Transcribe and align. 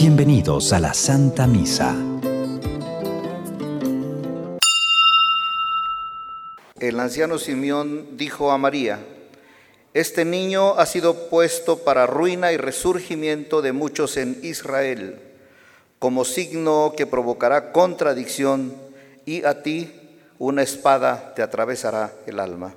Bienvenidos 0.00 0.72
a 0.72 0.80
la 0.80 0.94
Santa 0.94 1.46
Misa. 1.46 1.94
El 6.80 6.98
anciano 6.98 7.36
Simeón 7.36 8.16
dijo 8.16 8.50
a 8.50 8.56
María, 8.56 8.98
Este 9.92 10.24
niño 10.24 10.78
ha 10.78 10.86
sido 10.86 11.28
puesto 11.28 11.80
para 11.84 12.06
ruina 12.06 12.50
y 12.50 12.56
resurgimiento 12.56 13.60
de 13.60 13.72
muchos 13.72 14.16
en 14.16 14.38
Israel, 14.42 15.20
como 15.98 16.24
signo 16.24 16.94
que 16.96 17.06
provocará 17.06 17.70
contradicción, 17.70 18.72
y 19.26 19.44
a 19.44 19.62
ti 19.62 19.92
una 20.38 20.62
espada 20.62 21.34
te 21.34 21.42
atravesará 21.42 22.10
el 22.26 22.40
alma. 22.40 22.74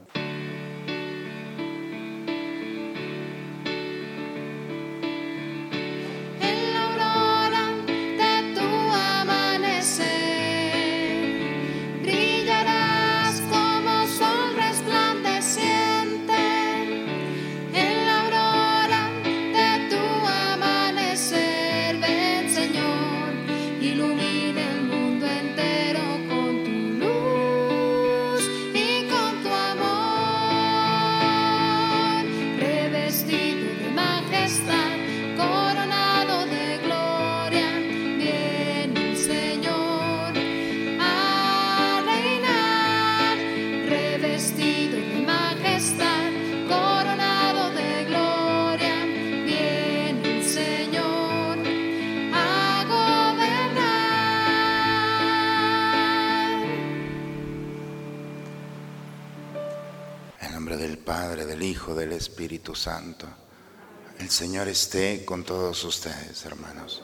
Hijo, 61.84 61.96
del 61.96 62.14
Espíritu 62.14 62.76
Santo. 62.76 63.28
El 64.18 64.30
Señor 64.30 64.70
esté 64.70 65.26
con 65.26 65.44
todos 65.44 65.84
ustedes, 65.84 66.46
hermanos. 66.46 67.04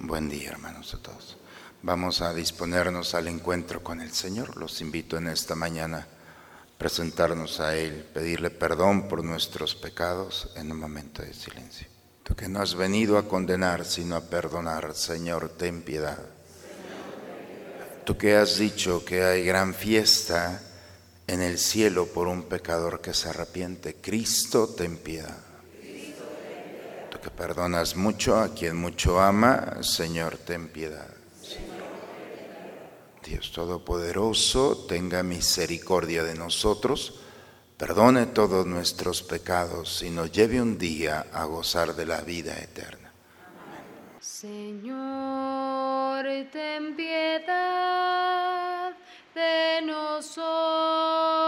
Buen 0.00 0.28
día, 0.28 0.50
hermanos, 0.50 0.94
a 0.94 0.98
todos. 0.98 1.36
Vamos 1.82 2.20
a 2.20 2.34
disponernos 2.34 3.14
al 3.14 3.28
encuentro 3.28 3.84
con 3.84 4.00
el 4.00 4.10
Señor. 4.10 4.56
Los 4.56 4.80
invito 4.80 5.16
en 5.16 5.28
esta 5.28 5.54
mañana 5.54 5.98
a 5.98 6.76
presentarnos 6.76 7.60
a 7.60 7.76
Él, 7.76 8.04
pedirle 8.12 8.50
perdón 8.50 9.06
por 9.06 9.22
nuestros 9.22 9.76
pecados 9.76 10.50
en 10.56 10.72
un 10.72 10.80
momento 10.80 11.22
de 11.22 11.32
silencio. 11.32 11.86
Tú 12.24 12.34
que 12.34 12.48
no 12.48 12.60
has 12.62 12.74
venido 12.74 13.16
a 13.16 13.28
condenar, 13.28 13.84
sino 13.84 14.16
a 14.16 14.22
perdonar, 14.22 14.92
Señor, 14.96 15.50
ten 15.50 15.82
piedad. 15.82 16.18
Tú 18.04 18.18
que 18.18 18.34
has 18.34 18.58
dicho 18.58 19.04
que 19.04 19.22
hay 19.22 19.44
gran 19.44 19.72
fiesta 19.72 20.64
en 21.30 21.40
el 21.42 21.58
cielo 21.58 22.06
por 22.06 22.26
un 22.26 22.42
pecador 22.42 23.00
que 23.00 23.14
se 23.14 23.28
arrepiente. 23.28 23.94
Cristo, 23.94 24.66
ten 24.66 24.96
piedad. 24.96 25.38
Tú 27.08 27.20
que 27.20 27.30
perdonas 27.30 27.94
mucho 27.94 28.36
a 28.36 28.52
quien 28.52 28.76
mucho 28.76 29.20
ama, 29.20 29.80
Señor, 29.82 30.38
ten 30.38 30.66
piedad. 30.68 31.14
Dios 33.24 33.52
Todopoderoso, 33.52 34.86
tenga 34.88 35.22
misericordia 35.22 36.24
de 36.24 36.34
nosotros, 36.34 37.20
perdone 37.76 38.26
todos 38.26 38.66
nuestros 38.66 39.22
pecados 39.22 40.02
y 40.02 40.10
nos 40.10 40.32
lleve 40.32 40.60
un 40.60 40.78
día 40.78 41.26
a 41.32 41.44
gozar 41.44 41.94
de 41.94 42.06
la 42.06 42.22
vida 42.22 42.58
eterna. 42.58 43.12
Señor, 44.18 44.64
ten 46.50 46.96
piedad 46.96 48.19
de 50.20 50.26
nosotros. 50.26 51.39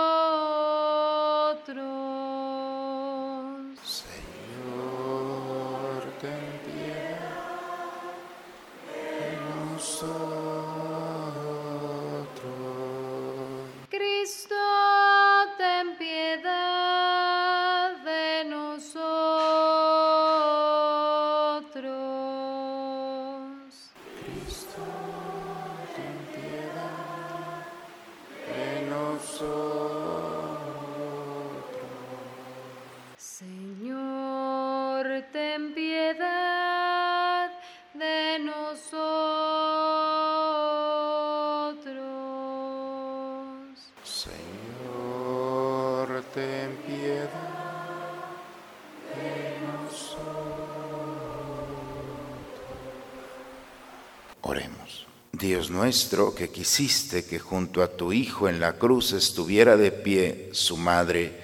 Oremos. 54.42 55.06
Dios 55.32 55.70
nuestro, 55.70 56.34
que 56.34 56.50
quisiste 56.50 57.24
que 57.24 57.38
junto 57.38 57.82
a 57.82 57.96
tu 57.96 58.12
Hijo 58.12 58.48
en 58.48 58.60
la 58.60 58.74
cruz 58.74 59.12
estuviera 59.12 59.76
de 59.76 59.92
pie 59.92 60.50
su 60.52 60.76
madre, 60.76 61.40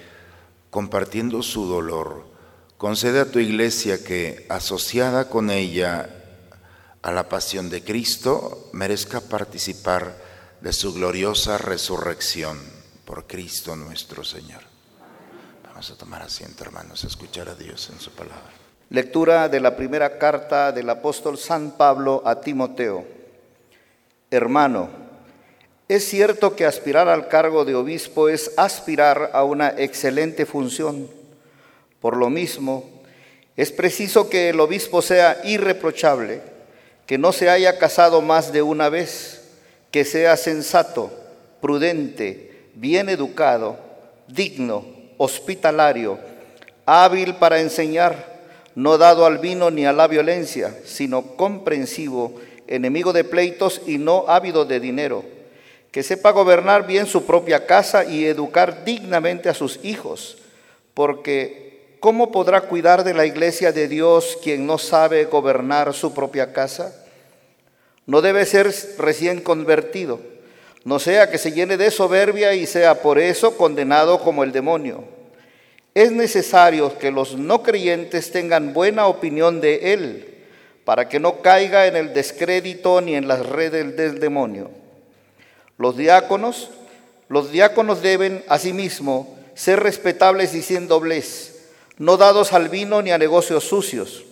compartiendo 0.70 1.42
su 1.42 1.66
dolor, 1.66 2.26
concede 2.76 3.20
a 3.20 3.30
tu 3.30 3.38
iglesia 3.38 4.04
que, 4.04 4.46
asociada 4.48 5.28
con 5.28 5.50
ella 5.50 6.10
a 7.02 7.12
la 7.12 7.28
pasión 7.28 7.70
de 7.70 7.82
Cristo, 7.82 8.68
merezca 8.72 9.20
participar 9.20 10.16
de 10.60 10.72
su 10.72 10.92
gloriosa 10.92 11.56
resurrección 11.56 12.58
por 13.04 13.26
Cristo 13.26 13.76
nuestro 13.76 14.24
Señor. 14.24 14.77
Vamos 15.78 15.92
a 15.92 15.96
tomar 15.96 16.22
asiento, 16.22 16.64
hermanos, 16.64 17.04
a 17.04 17.06
escuchar 17.06 17.48
a 17.48 17.54
Dios 17.54 17.88
en 17.92 18.00
su 18.00 18.10
palabra. 18.10 18.50
Lectura 18.90 19.48
de 19.48 19.60
la 19.60 19.76
primera 19.76 20.18
carta 20.18 20.72
del 20.72 20.90
apóstol 20.90 21.38
San 21.38 21.76
Pablo 21.76 22.20
a 22.26 22.40
Timoteo. 22.40 23.04
Hermano, 24.28 24.88
es 25.86 26.02
cierto 26.04 26.56
que 26.56 26.66
aspirar 26.66 27.08
al 27.08 27.28
cargo 27.28 27.64
de 27.64 27.76
obispo 27.76 28.28
es 28.28 28.50
aspirar 28.56 29.30
a 29.32 29.44
una 29.44 29.68
excelente 29.68 30.46
función. 30.46 31.08
Por 32.00 32.16
lo 32.16 32.28
mismo, 32.28 32.90
es 33.56 33.70
preciso 33.70 34.28
que 34.28 34.48
el 34.48 34.58
obispo 34.58 35.00
sea 35.00 35.40
irreprochable, 35.44 36.42
que 37.06 37.18
no 37.18 37.30
se 37.30 37.50
haya 37.50 37.78
casado 37.78 38.20
más 38.20 38.50
de 38.52 38.62
una 38.62 38.88
vez, 38.88 39.44
que 39.92 40.04
sea 40.04 40.36
sensato, 40.36 41.12
prudente, 41.60 42.66
bien 42.74 43.08
educado, 43.08 43.78
digno, 44.26 44.97
hospitalario, 45.18 46.18
hábil 46.86 47.34
para 47.34 47.60
enseñar, 47.60 48.38
no 48.74 48.96
dado 48.96 49.26
al 49.26 49.38
vino 49.38 49.70
ni 49.70 49.84
a 49.84 49.92
la 49.92 50.06
violencia, 50.06 50.74
sino 50.84 51.36
comprensivo, 51.36 52.40
enemigo 52.66 53.12
de 53.12 53.24
pleitos 53.24 53.82
y 53.86 53.98
no 53.98 54.24
ávido 54.28 54.64
de 54.64 54.80
dinero, 54.80 55.24
que 55.90 56.02
sepa 56.02 56.30
gobernar 56.30 56.86
bien 56.86 57.06
su 57.06 57.26
propia 57.26 57.66
casa 57.66 58.04
y 58.04 58.24
educar 58.24 58.84
dignamente 58.84 59.48
a 59.48 59.54
sus 59.54 59.80
hijos, 59.82 60.38
porque 60.94 61.96
¿cómo 62.00 62.30
podrá 62.30 62.62
cuidar 62.62 63.04
de 63.04 63.14
la 63.14 63.26
iglesia 63.26 63.72
de 63.72 63.88
Dios 63.88 64.38
quien 64.42 64.66
no 64.66 64.78
sabe 64.78 65.24
gobernar 65.24 65.92
su 65.94 66.14
propia 66.14 66.52
casa? 66.52 66.94
No 68.06 68.22
debe 68.22 68.46
ser 68.46 68.72
recién 68.98 69.40
convertido, 69.40 70.20
no 70.84 70.98
sea 70.98 71.30
que 71.30 71.38
se 71.38 71.52
llene 71.52 71.76
de 71.76 71.90
soberbia 71.90 72.54
y 72.54 72.66
sea 72.66 73.02
por 73.02 73.18
eso 73.18 73.56
condenado 73.56 74.20
como 74.20 74.44
el 74.44 74.52
demonio. 74.52 75.04
Es 75.94 76.12
necesario 76.12 76.96
que 76.98 77.10
los 77.10 77.36
no 77.36 77.62
creyentes 77.62 78.30
tengan 78.30 78.72
buena 78.72 79.06
opinión 79.06 79.60
de 79.60 79.92
él, 79.92 80.34
para 80.84 81.08
que 81.08 81.20
no 81.20 81.42
caiga 81.42 81.86
en 81.86 81.96
el 81.96 82.14
descrédito 82.14 83.00
ni 83.00 83.14
en 83.14 83.28
las 83.28 83.44
redes 83.44 83.96
del 83.96 84.20
demonio. 84.20 84.70
Los 85.76 85.96
diáconos, 85.96 86.70
los 87.28 87.52
diáconos 87.52 88.00
deben 88.00 88.44
asimismo 88.48 89.36
ser 89.54 89.80
respetables 89.80 90.54
y 90.54 90.62
sin 90.62 90.88
doblez, 90.88 91.72
no 91.98 92.16
dados 92.16 92.52
al 92.52 92.68
vino 92.68 93.02
ni 93.02 93.10
a 93.10 93.18
negocios 93.18 93.64
sucios. 93.64 94.24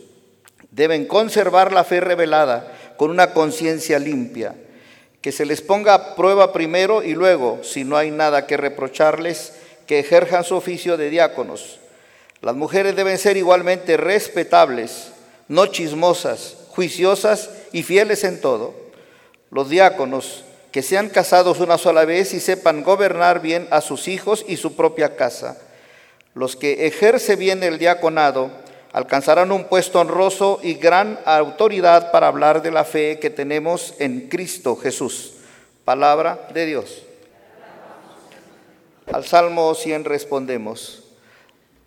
Deben 0.71 1.07
conservar 1.07 1.73
la 1.73 1.85
fe 1.85 2.01
revelada 2.01 2.73
con 2.97 3.11
una 3.11 3.33
conciencia 3.33 3.99
limpia, 3.99 4.55
que 5.27 5.33
se 5.33 5.45
les 5.45 5.61
ponga 5.61 5.93
a 5.93 6.15
prueba 6.15 6.53
primero 6.53 7.03
y 7.03 7.13
luego, 7.13 7.59
si 7.65 7.83
no 7.83 7.97
hay 7.97 8.13
nada 8.13 8.47
que 8.47 8.57
reprocharles, 8.57 9.55
que 9.85 9.99
ejerzan 9.99 10.45
su 10.45 10.55
oficio 10.55 10.97
de 10.97 11.11
diáconos. 11.11 11.81
Las 12.43 12.55
mujeres 12.55 12.95
deben 12.95 13.19
ser 13.19 13.37
igualmente 13.37 13.97
respetables, 13.97 15.09
no 15.49 15.67
chismosas, 15.67 16.55
juiciosas 16.69 17.51
y 17.73 17.83
fieles 17.83 18.23
en 18.23 18.41
todo. 18.41 18.73
Los 19.51 19.69
diáconos 19.69 20.45
que 20.71 20.83
sean 20.83 21.09
casados 21.09 21.59
una 21.59 21.77
sola 21.77 22.05
vez 22.05 22.33
y 22.33 22.39
sepan 22.39 22.85
gobernar 22.85 23.41
bien 23.41 23.67
a 23.73 23.81
sus 23.81 24.07
hijos 24.07 24.45
y 24.47 24.59
su 24.59 24.77
propia 24.77 25.17
casa. 25.17 25.59
Los 26.35 26.55
que 26.55 26.87
ejerce 26.87 27.35
bien 27.35 27.65
el 27.65 27.81
diaconado 27.81 28.53
alcanzarán 28.97 29.53
un 29.53 29.65
puesto 29.65 30.01
honroso 30.01 30.59
y 30.63 30.73
gran 30.73 31.21
autoridad 31.27 32.11
para 32.13 32.29
hablar 32.29 32.63
de 32.63 32.71
la 32.71 32.83
fe 32.83 33.19
que 33.19 33.29
tenemos 33.29 33.93
en 33.99 34.31
Cristo 34.31 34.75
Jesús. 34.75 35.35
Palabra 35.85 36.49
de 36.55 36.65
Dios. 36.65 37.03
Al 39.13 39.27
Salmo 39.27 39.75
100 39.75 40.07
respondemos, 40.07 41.03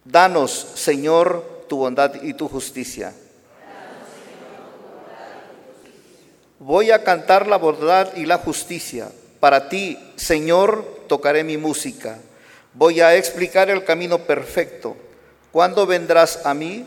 Danos, 0.05 0.51
Señor, 0.75 1.65
tu 1.67 1.77
bondad 1.77 2.13
y 2.21 2.35
tu 2.35 2.47
justicia. 2.47 3.11
Voy 6.59 6.91
a 6.91 7.03
cantar 7.03 7.47
la 7.47 7.57
bondad 7.57 8.15
y 8.17 8.27
la 8.27 8.37
justicia. 8.37 9.09
Para 9.39 9.67
ti, 9.67 9.97
Señor, 10.15 10.85
tocaré 11.07 11.43
mi 11.43 11.57
música. 11.57 12.19
Voy 12.75 13.01
a 13.01 13.15
explicar 13.15 13.71
el 13.71 13.83
camino 13.83 14.19
perfecto. 14.19 14.95
¿Cuándo 15.51 15.87
vendrás 15.87 16.45
a 16.45 16.53
mí? 16.53 16.85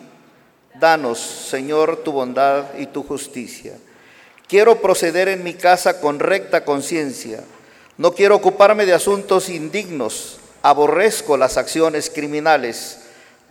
Danos, 0.74 1.18
Señor, 1.18 1.98
tu 1.98 2.12
bondad 2.12 2.64
y 2.78 2.86
tu 2.86 3.02
justicia. 3.02 3.74
Quiero 4.48 4.80
proceder 4.80 5.28
en 5.28 5.44
mi 5.44 5.54
casa 5.54 6.00
con 6.00 6.18
recta 6.18 6.64
conciencia. 6.64 7.40
No 7.98 8.12
quiero 8.12 8.36
ocuparme 8.36 8.86
de 8.86 8.94
asuntos 8.94 9.48
indignos. 9.48 10.38
Aborrezco 10.62 11.36
las 11.36 11.56
acciones 11.56 12.10
criminales. 12.10 13.00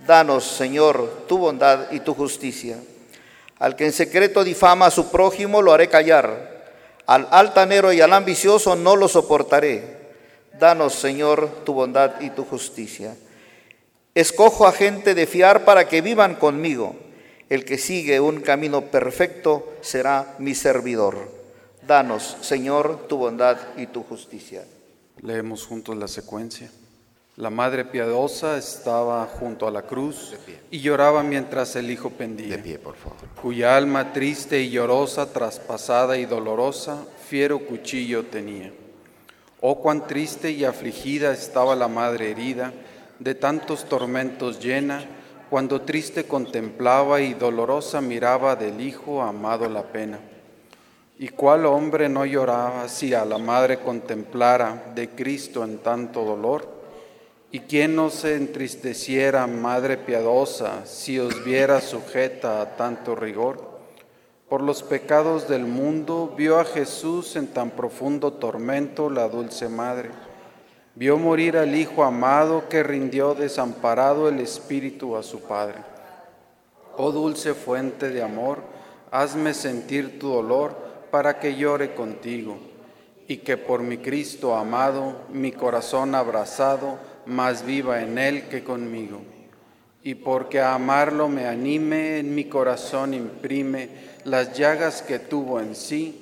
Danos, 0.06 0.46
Señor, 0.46 1.26
tu 1.28 1.38
bondad 1.38 1.92
y 1.92 2.00
tu 2.00 2.14
justicia. 2.14 2.78
Al 3.60 3.76
que 3.76 3.86
en 3.86 3.94
secreto 3.94 4.44
difama 4.44 4.88
a 4.88 4.92
su 4.92 5.12
prójimo 5.12 5.62
lo 5.62 5.74
haré 5.74 5.90
callar. 5.90 6.64
Al 7.06 7.28
altanero 7.32 7.94
y 7.94 8.02
al 8.02 8.14
ambicioso 8.14 8.76
no 8.76 8.96
lo 8.96 9.08
soportaré. 9.08 10.02
Danos, 10.60 10.94
Señor, 10.94 11.64
tu 11.66 11.74
bondad 11.74 12.20
y 12.22 12.32
tu 12.32 12.46
justicia. 12.46 13.16
Escojo 14.14 14.68
a 14.68 14.72
gente 14.72 15.14
de 15.14 15.28
fiar 15.28 15.66
para 15.66 15.88
que 15.88 16.02
vivan 16.02 16.36
conmigo. 16.36 16.96
El 17.51 17.65
que 17.65 17.77
sigue 17.77 18.21
un 18.21 18.39
camino 18.39 18.86
perfecto 18.86 19.74
será 19.81 20.36
mi 20.39 20.56
servidor. 20.56 21.30
Danos, 21.86 22.38
Señor, 22.39 23.07
tu 23.09 23.18
bondad 23.18 23.57
y 23.75 23.88
tu 23.88 24.03
justicia. 24.03 24.63
Leemos 25.21 25.65
juntos 25.65 25.98
la 25.98 26.07
secuencia. 26.07 26.71
La 27.36 27.50
madre 27.50 27.83
piadosa 27.83 28.57
estaba 28.57 29.25
junto 29.25 29.68
a 29.68 29.71
la 29.71 29.81
cruz 29.81 30.33
y 30.69 30.80
lloraba 30.80 31.24
mientras 31.24 31.75
el 31.75 31.92
hijo 31.92 32.09
pendía. 32.12 32.56
De 32.56 32.63
pie, 32.63 32.80
por 32.80 32.95
favor. 32.95 33.18
Cuya 33.42 33.75
alma 33.75 34.13
triste 34.13 34.62
y 34.62 34.69
llorosa, 34.69 35.33
traspasada 35.33 36.15
y 36.15 36.24
dolorosa, 36.24 37.06
fiero 37.27 37.59
cuchillo 37.65 38.27
tenía. 38.27 38.71
Oh, 39.59 39.81
cuán 39.81 40.07
triste 40.07 40.51
y 40.51 40.63
afligida 40.63 41.33
estaba 41.33 41.75
la 41.75 41.89
madre 41.89 42.31
herida, 42.31 42.71
de 43.19 43.36
tantos 43.36 43.89
tormentos 43.89 44.62
llena, 44.63 45.06
cuando 45.51 45.81
triste 45.81 46.24
contemplaba 46.24 47.19
y 47.19 47.33
dolorosa 47.33 48.00
miraba 48.00 48.56
del 48.56 48.80
hijo 48.80 49.21
amado 49.21 49.68
la 49.68 49.83
pena. 49.83 50.18
¿Y 51.19 51.27
cuál 51.27 51.65
hombre 51.65 52.07
no 52.07 52.25
lloraba 52.25 52.88
si 52.88 53.13
a 53.13 53.25
la 53.25 53.38
madre 53.38 53.80
contemplara 53.80 54.94
de 54.95 55.09
Cristo 55.09 55.65
en 55.65 55.80
tanto 55.80 56.24
dolor? 56.24 56.69
¿Y 57.51 57.59
quién 57.59 57.98
no 57.98 58.09
se 58.09 58.38
entristeciera, 58.38 59.45
Madre 59.45 59.98
piadosa, 59.98 60.86
si 60.86 61.19
os 61.19 61.44
viera 61.44 61.81
sujeta 61.81 62.62
a 62.62 62.77
tanto 62.77 63.13
rigor? 63.13 63.59
Por 64.48 64.62
los 64.62 64.83
pecados 64.83 65.50
del 65.50 65.65
mundo 65.65 66.33
vio 66.38 66.62
a 66.62 66.63
Jesús 66.63 67.36
en 67.36 67.48
tan 67.48 67.71
profundo 67.71 68.31
tormento 68.31 69.09
la 69.09 69.27
dulce 69.27 69.68
Madre. 69.68 70.31
Vio 70.94 71.18
morir 71.18 71.58
al 71.58 71.74
Hijo 71.74 72.04
amado 72.04 72.68
que 72.68 72.84
rindió 72.84 73.34
desamparado 73.34 74.28
el 74.28 74.42
Espíritu 74.42 75.16
a 75.16 75.24
su 75.24 75.42
Padre. 75.42 75.78
Oh 76.98 77.14
dulce 77.14 77.54
fuente 77.54 78.10
de 78.10 78.22
amor, 78.22 78.60
hazme 79.10 79.54
sentir 79.54 80.20
tu 80.20 80.28
dolor 80.28 80.76
para 81.10 81.40
que 81.40 81.56
llore 81.56 81.94
contigo, 81.94 82.58
y 83.26 83.38
que 83.38 83.56
por 83.56 83.82
mi 83.82 84.00
Cristo 84.00 84.56
amado, 84.56 85.16
mi 85.32 85.54
corazón 85.54 86.14
abrazado, 86.14 86.98
más 87.26 87.66
viva 87.66 88.02
en 88.02 88.18
Él 88.18 88.50
que 88.50 88.64
conmigo. 88.64 89.22
Y 90.04 90.16
porque 90.16 90.60
a 90.60 90.74
amarlo 90.74 91.30
me 91.30 91.48
anime, 91.48 92.20
en 92.20 92.36
mi 92.36 92.46
corazón 92.46 93.14
imprime 93.14 93.90
las 94.26 94.58
llagas 94.58 95.02
que 95.02 95.20
tuvo 95.20 95.62
en 95.62 95.74
sí, 95.76 96.21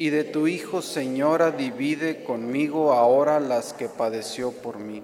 y 0.00 0.08
de 0.08 0.24
tu 0.24 0.46
Hijo, 0.46 0.80
Señora, 0.80 1.50
divide 1.50 2.24
conmigo 2.24 2.94
ahora 2.94 3.38
las 3.38 3.74
que 3.74 3.90
padeció 3.90 4.50
por 4.50 4.78
mí. 4.78 5.02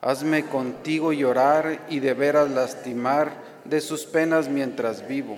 Hazme 0.00 0.46
contigo 0.46 1.12
llorar 1.12 1.84
y 1.88 1.98
de 1.98 2.14
veras 2.14 2.48
lastimar 2.48 3.32
de 3.64 3.80
sus 3.80 4.04
penas 4.04 4.48
mientras 4.48 5.08
vivo, 5.08 5.36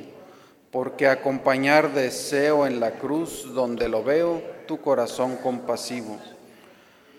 porque 0.71 1.09
acompañar 1.09 1.95
deseo 1.95 2.67
en 2.67 2.79
la 2.79 2.99
cruz 2.99 3.55
donde 3.55 3.89
lo 3.89 4.05
veo 4.05 4.43
tu 4.67 4.79
corazón 4.79 5.37
compasivo 5.37 6.19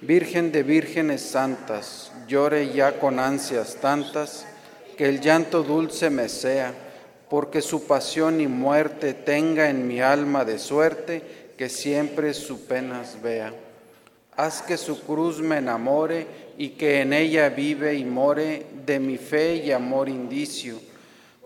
Virgen 0.01 0.51
de 0.51 0.61
vírgenes 0.61 1.23
santas, 1.23 2.11
llore 2.27 2.71
ya 2.71 2.99
con 2.99 3.17
ansias 3.17 3.77
tantas, 3.81 4.45
que 4.95 5.09
el 5.09 5.21
llanto 5.21 5.63
dulce 5.63 6.11
me 6.11 6.29
sea, 6.29 6.71
porque 7.29 7.61
su 7.61 7.85
pasión 7.85 8.39
y 8.39 8.47
muerte 8.47 9.13
tenga 9.13 9.69
en 9.69 9.87
mi 9.87 9.99
alma 9.99 10.45
de 10.45 10.59
suerte, 10.59 11.23
que 11.57 11.69
siempre 11.69 12.33
su 12.33 12.65
penas 12.65 13.21
vea. 13.21 13.51
Haz 14.35 14.61
que 14.61 14.77
su 14.77 15.01
cruz 15.01 15.41
me 15.41 15.57
enamore 15.57 16.27
y 16.57 16.69
que 16.69 17.01
en 17.01 17.11
ella 17.11 17.49
vive 17.49 17.95
y 17.95 18.05
more 18.05 18.67
de 18.85 18.99
mi 18.99 19.17
fe 19.17 19.55
y 19.55 19.71
amor 19.71 20.09
indicio, 20.09 20.79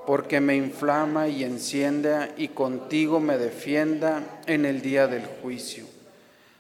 porque 0.06 0.42
me 0.42 0.58
inflama 0.58 1.30
y 1.30 1.46
encienda 1.46 2.30
y 2.36 2.50
contigo 2.50 3.22
me 3.22 3.38
defienda 3.38 4.42
en 4.46 4.66
el 4.66 4.82
día 4.82 5.08
del 5.08 5.26
juicio. 5.42 5.86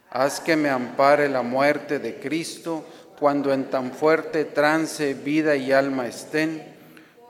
Haz 0.09 0.39
que 0.39 0.55
me 0.55 0.69
ampare 0.69 1.27
la 1.27 1.41
muerte 1.41 1.99
de 1.99 2.15
Cristo 2.15 2.85
cuando 3.19 3.53
en 3.53 3.65
tan 3.65 3.91
fuerte 3.91 4.45
trance 4.45 5.13
vida 5.13 5.57
y 5.57 5.73
alma 5.73 6.07
estén, 6.07 6.63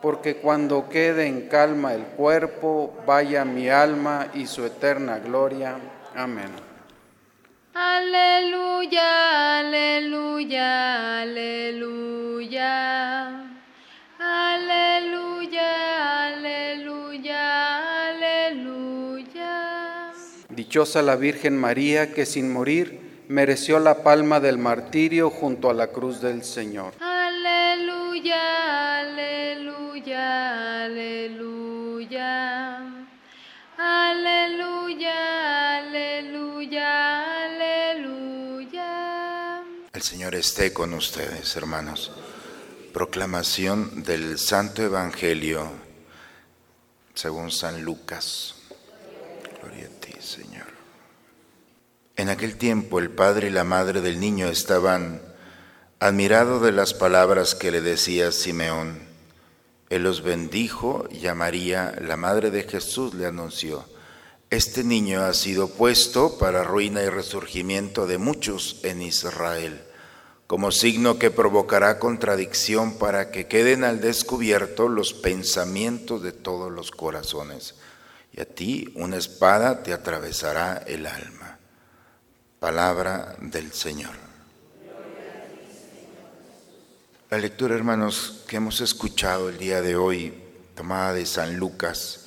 porque 0.01 0.37
cuando 0.37 0.89
quede 0.89 1.25
en 1.25 1.47
calma 1.47 1.93
el 1.93 2.03
cuerpo, 2.03 2.93
vaya 3.07 3.45
mi 3.45 3.69
alma 3.69 4.29
y 4.35 4.45
su 4.45 4.63
eterna 4.63 5.19
gloria. 5.19 5.79
Amén. 6.15 6.49
Aleluya, 7.73 9.59
aleluya, 9.59 11.21
aleluya. 11.21 12.71
Aleluya, 14.19 16.27
aleluya, 16.27 18.09
aleluya. 18.09 20.11
Dichosa 20.49 21.01
la 21.01 21.15
Virgen 21.15 21.57
María 21.57 22.13
que 22.13 22.25
sin 22.25 22.51
morir 22.51 22.99
mereció 23.29 23.79
la 23.79 24.03
palma 24.03 24.41
del 24.41 24.57
martirio 24.57 25.29
junto 25.29 25.69
a 25.69 25.73
la 25.73 25.87
cruz 25.87 26.21
del 26.21 26.43
Señor. 26.43 26.93
Aleluya, 26.99 28.99
aleluya, 28.99 30.83
aleluya. 30.83 32.90
Aleluya, 33.83 35.79
aleluya, 35.79 37.45
aleluya. 37.45 38.83
El 39.91 40.01
Señor 40.03 40.35
esté 40.35 40.71
con 40.71 40.93
ustedes, 40.93 41.55
hermanos. 41.55 42.11
Proclamación 42.93 44.03
del 44.03 44.37
Santo 44.37 44.83
Evangelio 44.83 45.71
según 47.15 47.49
San 47.49 47.81
Lucas. 47.81 48.53
Gloria 49.59 49.87
a 49.87 49.99
ti, 49.99 50.13
Señor. 50.21 50.67
En 52.17 52.29
aquel 52.29 52.57
tiempo 52.57 52.99
el 52.99 53.09
padre 53.09 53.47
y 53.47 53.51
la 53.51 53.63
madre 53.63 54.01
del 54.01 54.19
niño 54.19 54.45
estaban 54.47 55.23
admirados 55.99 56.61
de 56.61 56.71
las 56.71 56.93
palabras 56.93 57.55
que 57.55 57.71
le 57.71 57.81
decía 57.81 58.31
Simeón. 58.31 59.10
Él 59.91 60.01
los 60.01 60.23
bendijo 60.23 61.07
y 61.11 61.27
a 61.27 61.35
María, 61.35 61.93
la 62.01 62.17
madre 62.17 62.49
de 62.49 62.63
Jesús, 62.63 63.13
le 63.13 63.27
anunció, 63.27 63.85
este 64.49 64.83
niño 64.83 65.21
ha 65.21 65.33
sido 65.35 65.69
puesto 65.69 66.39
para 66.39 66.63
ruina 66.63 67.03
y 67.03 67.09
resurgimiento 67.09 68.07
de 68.07 68.17
muchos 68.17 68.79
en 68.81 69.03
Israel 69.03 69.83
como 70.51 70.73
signo 70.73 71.17
que 71.17 71.31
provocará 71.31 71.97
contradicción 71.97 72.97
para 72.97 73.31
que 73.31 73.47
queden 73.47 73.85
al 73.85 74.01
descubierto 74.01 74.89
los 74.89 75.13
pensamientos 75.13 76.21
de 76.21 76.33
todos 76.33 76.69
los 76.69 76.91
corazones. 76.91 77.75
Y 78.33 78.41
a 78.41 78.45
ti 78.45 78.91
una 78.95 79.15
espada 79.15 79.81
te 79.81 79.93
atravesará 79.93 80.83
el 80.85 81.05
alma. 81.05 81.57
Palabra 82.59 83.37
del 83.39 83.71
Señor. 83.71 84.30
La 87.31 87.37
lectura, 87.37 87.75
hermanos, 87.75 88.43
que 88.45 88.57
hemos 88.57 88.81
escuchado 88.81 89.47
el 89.47 89.57
día 89.57 89.81
de 89.81 89.95
hoy, 89.95 90.33
tomada 90.75 91.13
de 91.13 91.25
San 91.25 91.55
Lucas, 91.55 92.25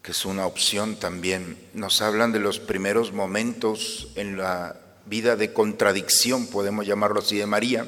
que 0.00 0.12
es 0.12 0.24
una 0.24 0.46
opción 0.46 0.96
también, 0.96 1.58
nos 1.74 2.00
hablan 2.00 2.32
de 2.32 2.38
los 2.38 2.58
primeros 2.58 3.12
momentos 3.12 4.08
en 4.14 4.38
la 4.38 4.80
vida 5.04 5.36
de 5.36 5.52
contradicción, 5.52 6.46
podemos 6.46 6.86
llamarlo 6.86 7.20
así, 7.20 7.36
de 7.36 7.44
María, 7.44 7.86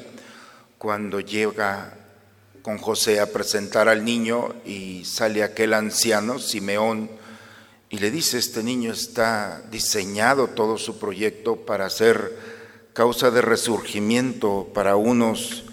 cuando 0.77 1.19
llega 1.19 1.97
con 2.61 2.77
José 2.77 3.19
a 3.19 3.31
presentar 3.33 3.89
al 3.89 4.05
niño 4.05 4.53
y 4.63 5.03
sale 5.03 5.41
aquel 5.41 5.73
anciano, 5.73 6.37
Simeón, 6.37 7.09
y 7.89 7.97
le 7.97 8.11
dice, 8.11 8.37
este 8.37 8.61
niño 8.61 8.93
está 8.93 9.63
diseñado 9.71 10.49
todo 10.49 10.77
su 10.77 10.99
proyecto 10.99 11.55
para 11.55 11.89
ser 11.89 12.37
causa 12.93 13.31
de 13.31 13.41
resurgimiento 13.41 14.69
para 14.75 14.95
unos 14.95 15.64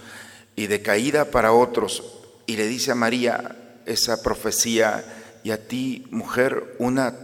y 0.56 0.66
de 0.66 0.82
caída 0.82 1.30
para 1.30 1.52
otros. 1.52 2.02
Y 2.47 2.56
le 2.56 2.66
dice 2.66 2.92
a 2.92 2.97
María 2.97 3.80
esa 3.87 4.23
profecía, 4.23 5.04
y 5.44 5.50
a 5.50 5.66
ti, 5.66 6.06
mujer, 6.11 6.76
una 6.78 7.14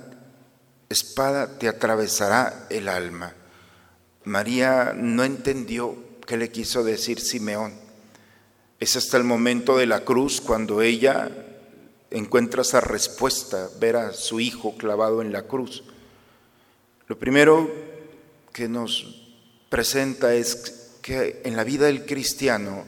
espada 0.88 1.58
te 1.58 1.68
atravesará 1.68 2.66
el 2.70 2.88
alma. 2.88 3.34
María 4.24 4.92
no 4.96 5.24
entendió 5.24 5.96
qué 6.26 6.36
le 6.36 6.50
quiso 6.50 6.82
decir 6.82 7.20
Simeón. 7.20 7.74
Es 8.80 8.96
hasta 8.96 9.16
el 9.16 9.24
momento 9.24 9.76
de 9.76 9.86
la 9.86 10.04
cruz 10.04 10.40
cuando 10.40 10.82
ella 10.82 11.30
encuentra 12.10 12.62
esa 12.62 12.80
respuesta, 12.80 13.68
ver 13.80 13.96
a 13.96 14.12
su 14.12 14.40
hijo 14.40 14.76
clavado 14.76 15.22
en 15.22 15.32
la 15.32 15.42
cruz. 15.42 15.84
Lo 17.06 17.18
primero 17.18 17.70
que 18.52 18.68
nos 18.68 19.24
presenta 19.68 20.34
es 20.34 20.96
que 21.02 21.42
en 21.44 21.56
la 21.56 21.64
vida 21.64 21.86
del 21.86 22.04
cristiano 22.04 22.84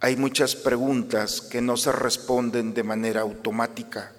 hay 0.00 0.16
muchas 0.16 0.54
preguntas 0.56 1.40
que 1.40 1.60
no 1.60 1.76
se 1.76 1.92
responden 1.92 2.74
de 2.74 2.82
manera 2.82 3.22
automática. 3.22 4.12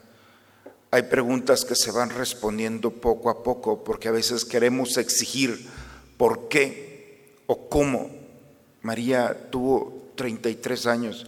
Hay 0.90 1.04
preguntas 1.04 1.66
que 1.66 1.76
se 1.76 1.92
van 1.92 2.10
respondiendo 2.10 2.92
poco 2.92 3.30
a 3.30 3.44
poco 3.44 3.84
porque 3.84 4.08
a 4.08 4.12
veces 4.12 4.46
queremos 4.46 4.98
exigir 4.98 5.68
por 6.18 6.48
qué 6.48 7.36
o 7.46 7.70
cómo. 7.70 8.10
María 8.82 9.50
tuvo 9.52 10.12
33 10.16 10.88
años 10.88 11.28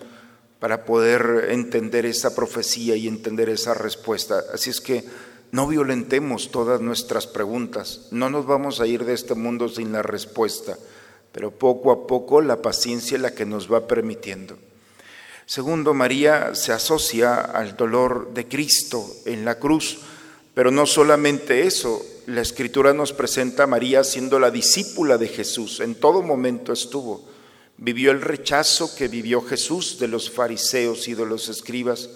para 0.59 0.85
poder 0.85 1.47
entender 1.49 2.05
esa 2.05 2.35
profecía 2.35 2.95
y 2.95 3.07
entender 3.07 3.49
esa 3.49 3.73
respuesta. 3.73 4.43
Así 4.53 4.69
es 4.69 4.81
que 4.81 5.05
no 5.51 5.67
violentemos 5.67 6.51
todas 6.51 6.81
nuestras 6.81 7.27
preguntas. 7.27 8.07
No 8.11 8.29
nos 8.29 8.45
vamos 8.45 8.81
a 8.81 8.87
ir 8.87 9.05
de 9.05 9.13
este 9.13 9.35
mundo 9.35 9.69
sin 9.69 9.91
la 9.91 10.03
respuesta, 10.03 10.77
pero 11.31 11.51
poco 11.51 11.91
a 11.91 12.07
poco 12.07 12.41
la 12.41 12.61
paciencia 12.61 13.15
es 13.15 13.21
la 13.21 13.33
que 13.33 13.45
nos 13.45 13.71
va 13.71 13.87
permitiendo. 13.87 14.57
Segundo, 15.45 15.93
María 15.93 16.53
se 16.53 16.71
asocia 16.71 17.35
al 17.35 17.75
dolor 17.75 18.33
de 18.33 18.47
Cristo 18.47 19.03
en 19.25 19.45
la 19.45 19.57
cruz, 19.57 19.99
pero 20.53 20.69
no 20.69 20.85
solamente 20.85 21.65
eso, 21.65 22.05
la 22.27 22.41
escritura 22.41 22.93
nos 22.93 23.13
presenta 23.13 23.63
a 23.63 23.67
María 23.67 24.03
siendo 24.03 24.39
la 24.39 24.51
discípula 24.51 25.17
de 25.17 25.27
Jesús, 25.27 25.79
en 25.79 25.95
todo 25.95 26.21
momento 26.21 26.71
estuvo. 26.71 27.27
Vivió 27.77 28.11
el 28.11 28.21
rechazo 28.21 28.93
que 28.95 29.07
vivió 29.07 29.41
Jesús 29.41 29.97
de 29.99 30.07
los 30.07 30.29
fariseos 30.29 31.07
y 31.07 31.15
de 31.15 31.25
los 31.25 31.49
escribas, 31.49 32.09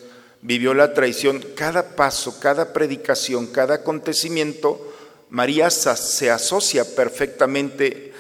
vivió 0.44 0.74
la 0.74 0.94
traición, 0.94 1.44
cada 1.56 1.96
paso, 1.96 2.40
cada 2.40 2.74
predicación, 2.74 3.48
cada 3.48 3.76
acontecimiento, 3.76 4.94
María 5.30 5.72
se 5.72 6.30
asocia 6.30 6.96
perfectamente 6.96 8.13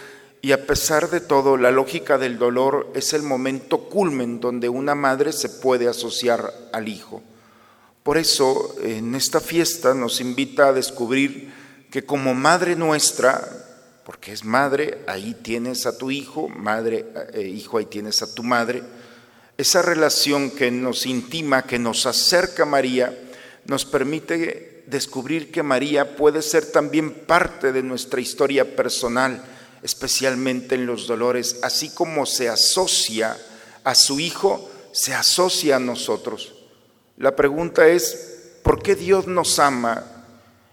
y 0.46 0.52
a 0.52 0.68
pesar 0.68 1.10
de 1.10 1.22
todo, 1.22 1.56
la 1.56 1.72
lógica 1.72 2.18
del 2.18 2.38
dolor 2.38 2.92
es 2.96 3.14
el 3.14 3.24
momento 3.24 3.88
culmen 3.88 4.42
donde 4.42 4.68
una 4.68 4.94
madre 4.94 5.32
se 5.32 5.48
puede 5.48 5.88
asociar 5.88 6.54
al 6.74 6.90
hijo. 6.90 7.24
Por 8.04 8.18
eso, 8.18 8.76
en 8.82 9.16
esta 9.16 9.40
fiesta 9.40 9.94
nos 9.94 10.20
invita 10.20 10.68
a 10.68 10.74
descubrir 10.74 11.54
que 11.90 12.04
como 12.04 12.34
madre 12.34 12.76
nuestra, 12.76 13.42
porque 14.04 14.34
es 14.34 14.44
madre, 14.44 15.00
ahí 15.08 15.34
tienes 15.34 15.86
a 15.86 15.98
tu 15.98 16.12
hijo, 16.12 16.50
madre, 16.50 17.06
eh, 17.32 17.44
hijo, 17.44 17.78
ahí 17.78 17.86
tienes 17.86 18.22
a 18.22 18.36
tu 18.36 18.44
madre, 18.44 18.84
esa 19.58 19.82
relación 19.82 20.52
que 20.52 20.70
nos 20.72 21.06
intima, 21.06 21.62
que 21.64 21.80
nos 21.80 22.06
acerca 22.06 22.64
a 22.64 22.66
María, 22.66 23.18
nos 23.64 23.86
permite 23.86 24.84
descubrir 24.88 25.54
que 25.54 25.64
María 25.64 26.18
puede 26.18 26.42
ser 26.42 26.66
también 26.66 27.14
parte 27.14 27.72
de 27.72 27.82
nuestra 27.82 28.20
historia 28.20 28.76
personal 28.76 29.42
especialmente 29.84 30.76
en 30.76 30.86
los 30.86 31.08
dolores, 31.08 31.60
así 31.62 31.90
como 31.90 32.26
se 32.26 32.50
asocia 32.50 33.38
a 33.84 33.96
su 33.96 34.20
Hijo, 34.20 34.70
se 34.92 35.14
asocia 35.14 35.76
a 35.76 35.80
nosotros. 35.80 36.54
La 37.18 37.36
pregunta 37.36 37.88
es, 37.88 38.60
¿por 38.64 38.82
qué 38.82 38.96
Dios 38.96 39.28
nos 39.28 39.60
ama? 39.60 40.10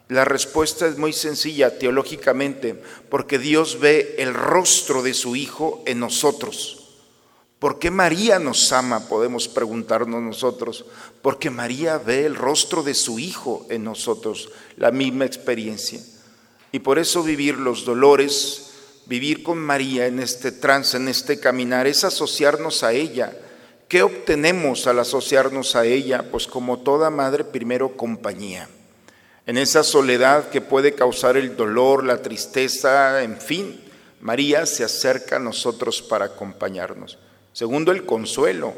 La 0.08 0.24
respuesta 0.24 0.86
es 0.86 0.96
muy 0.96 1.12
sencilla 1.12 1.78
teológicamente, 1.78 2.80
porque 3.08 3.38
Dios 3.38 3.80
ve 3.80 4.16
el 4.18 4.34
rostro 4.34 5.02
de 5.02 5.14
su 5.14 5.36
Hijo 5.36 5.82
en 5.86 6.00
nosotros. 6.00 6.80
¿Por 7.60 7.78
qué 7.78 7.90
María 7.90 8.38
nos 8.38 8.72
ama? 8.72 9.06
Podemos 9.06 9.46
preguntarnos 9.46 10.22
nosotros. 10.22 10.86
Porque 11.20 11.50
María 11.50 11.98
ve 11.98 12.24
el 12.24 12.34
rostro 12.34 12.82
de 12.82 12.94
su 12.94 13.18
Hijo 13.18 13.66
en 13.68 13.84
nosotros, 13.84 14.48
la 14.76 14.90
misma 14.90 15.26
experiencia. 15.26 16.00
Y 16.72 16.78
por 16.78 16.98
eso 16.98 17.22
vivir 17.22 17.58
los 17.58 17.84
dolores, 17.84 18.69
vivir 19.10 19.42
con 19.42 19.58
María 19.58 20.06
en 20.06 20.20
este 20.20 20.52
trance, 20.52 20.96
en 20.96 21.08
este 21.08 21.40
caminar, 21.40 21.88
es 21.88 22.04
asociarnos 22.04 22.84
a 22.84 22.92
ella. 22.92 23.32
¿Qué 23.88 24.04
obtenemos 24.04 24.86
al 24.86 25.00
asociarnos 25.00 25.74
a 25.74 25.84
ella? 25.84 26.26
Pues 26.30 26.46
como 26.46 26.78
toda 26.78 27.10
madre, 27.10 27.42
primero 27.42 27.96
compañía. 27.96 28.68
En 29.46 29.58
esa 29.58 29.82
soledad 29.82 30.48
que 30.50 30.60
puede 30.60 30.94
causar 30.94 31.36
el 31.36 31.56
dolor, 31.56 32.04
la 32.04 32.22
tristeza, 32.22 33.24
en 33.24 33.40
fin, 33.40 33.80
María 34.20 34.64
se 34.64 34.84
acerca 34.84 35.36
a 35.36 35.40
nosotros 35.40 36.02
para 36.02 36.26
acompañarnos. 36.26 37.18
Segundo, 37.52 37.90
el 37.90 38.06
consuelo. 38.06 38.74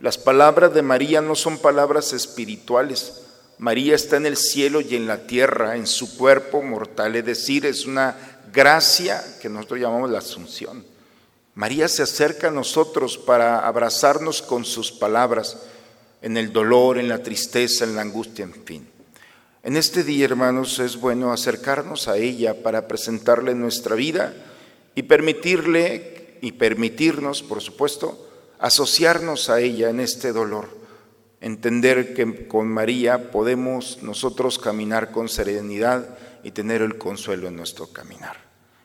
Las 0.00 0.16
palabras 0.16 0.72
de 0.72 0.80
María 0.80 1.20
no 1.20 1.34
son 1.34 1.58
palabras 1.58 2.14
espirituales. 2.14 3.20
María 3.58 3.94
está 3.94 4.16
en 4.16 4.24
el 4.24 4.38
cielo 4.38 4.80
y 4.80 4.96
en 4.96 5.06
la 5.06 5.26
tierra, 5.26 5.76
en 5.76 5.86
su 5.86 6.16
cuerpo 6.16 6.62
mortal, 6.62 7.16
es 7.16 7.26
decir, 7.26 7.66
es 7.66 7.84
una 7.84 8.33
gracia 8.54 9.22
que 9.42 9.48
nosotros 9.48 9.80
llamamos 9.80 10.10
la 10.10 10.18
asunción. 10.18 10.84
María 11.54 11.88
se 11.88 12.02
acerca 12.02 12.48
a 12.48 12.52
nosotros 12.52 13.18
para 13.18 13.66
abrazarnos 13.66 14.42
con 14.42 14.64
sus 14.64 14.92
palabras 14.92 15.58
en 16.22 16.36
el 16.36 16.52
dolor, 16.52 16.98
en 16.98 17.08
la 17.08 17.22
tristeza, 17.22 17.84
en 17.84 17.96
la 17.96 18.02
angustia, 18.02 18.44
en 18.44 18.54
fin. 18.64 18.88
En 19.62 19.76
este 19.76 20.04
día, 20.04 20.24
hermanos, 20.24 20.78
es 20.78 20.96
bueno 20.96 21.32
acercarnos 21.32 22.08
a 22.08 22.16
ella 22.16 22.62
para 22.62 22.86
presentarle 22.86 23.54
nuestra 23.54 23.94
vida 23.94 24.34
y 24.94 25.04
permitirle 25.04 26.38
y 26.40 26.52
permitirnos, 26.52 27.42
por 27.42 27.60
supuesto, 27.60 28.30
asociarnos 28.58 29.50
a 29.50 29.60
ella 29.60 29.90
en 29.90 30.00
este 30.00 30.32
dolor. 30.32 30.68
Entender 31.40 32.14
que 32.14 32.46
con 32.46 32.68
María 32.68 33.30
podemos 33.30 33.98
nosotros 34.02 34.58
caminar 34.58 35.10
con 35.10 35.28
serenidad 35.28 36.16
y 36.42 36.50
tener 36.50 36.82
el 36.82 36.98
consuelo 36.98 37.48
en 37.48 37.56
nuestro 37.56 37.86
caminar. 37.88 38.43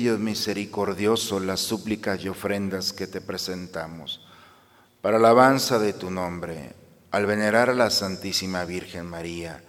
Dios 0.00 0.18
misericordioso, 0.18 1.40
las 1.40 1.60
súplicas 1.60 2.24
y 2.24 2.28
ofrendas 2.28 2.94
que 2.94 3.06
te 3.06 3.20
presentamos 3.20 4.26
para 5.02 5.18
alabanza 5.18 5.78
de 5.78 5.92
tu 5.92 6.10
nombre, 6.10 6.74
al 7.10 7.26
venerar 7.26 7.68
a 7.68 7.74
la 7.74 7.90
Santísima 7.90 8.64
Virgen 8.64 9.06
María, 9.06 9.62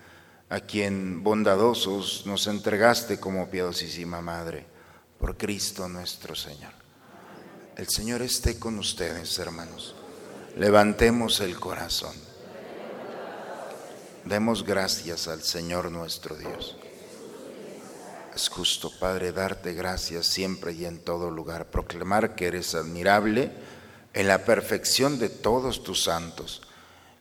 a 0.50 0.62
quien 0.62 1.22
bondadosos 1.22 2.24
nos 2.26 2.48
entregaste 2.48 3.20
como 3.20 3.50
piadosísima 3.50 4.22
Madre, 4.22 4.66
por 5.20 5.38
Cristo 5.38 5.90
nuestro 5.90 6.34
Señor. 6.34 6.72
El 7.76 7.90
Señor 7.90 8.22
esté 8.22 8.58
con 8.58 8.80
ustedes, 8.80 9.38
hermanos. 9.40 9.96
Levantemos 10.58 11.42
el 11.42 11.60
corazón. 11.60 12.16
Demos 14.24 14.64
gracias 14.66 15.28
al 15.28 15.42
Señor 15.42 15.92
nuestro 15.92 16.36
Dios. 16.36 16.78
Es 18.36 18.48
justo, 18.48 18.92
Padre, 18.98 19.34
darte 19.34 19.74
gracias 19.74 20.26
siempre 20.26 20.72
y 20.72 20.86
en 20.86 21.00
todo 21.00 21.30
lugar, 21.30 21.70
proclamar 21.70 22.36
que 22.36 22.48
eres 22.48 22.76
admirable 22.76 23.52
en 24.14 24.28
la 24.28 24.46
perfección 24.46 25.20
de 25.20 25.30
todos 25.30 25.84
tus 25.84 26.04
santos 26.04 26.62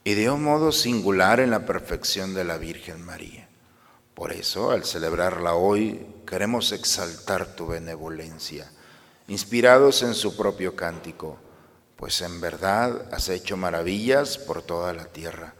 y 0.05 0.14
de 0.14 0.31
un 0.31 0.43
modo 0.43 0.71
singular 0.71 1.40
en 1.40 1.50
la 1.50 1.67
perfección 1.67 2.33
de 2.35 2.45
la 2.45 2.59
Virgen 2.59 3.05
María. 3.05 3.49
Por 4.14 4.33
eso, 4.33 4.71
al 4.71 4.85
celebrarla 4.85 5.55
hoy, 5.55 6.07
queremos 6.26 6.73
exaltar 6.73 7.57
tu 7.57 7.67
benevolencia, 7.67 8.71
inspirados 9.26 10.02
en 10.02 10.14
su 10.14 10.37
propio 10.37 10.76
cántico, 10.76 11.38
pues 11.97 12.21
en 12.21 12.40
verdad 12.40 13.12
has 13.12 13.29
hecho 13.29 13.57
maravillas 13.57 14.38
por 14.38 14.62
toda 14.62 14.93
la 14.93 15.07
tierra 15.07 15.55